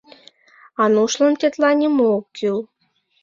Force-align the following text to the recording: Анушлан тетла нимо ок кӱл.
Анушлан 0.83 1.33
тетла 1.39 1.69
нимо 1.79 2.05
ок 2.17 2.25
кӱл. 2.37 2.59